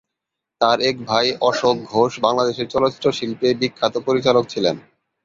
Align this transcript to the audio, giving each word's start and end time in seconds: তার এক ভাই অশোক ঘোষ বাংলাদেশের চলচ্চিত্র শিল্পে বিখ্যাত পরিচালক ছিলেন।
তার 0.61 0.77
এক 0.81 0.95
ভাই 1.05 1.27
অশোক 1.41 1.75
ঘোষ 1.91 2.11
বাংলাদেশের 2.19 2.67
চলচ্চিত্র 2.67 3.07
শিল্পে 3.11 3.49
বিখ্যাত 3.61 3.95
পরিচালক 4.07 4.45
ছিলেন। 4.53 4.75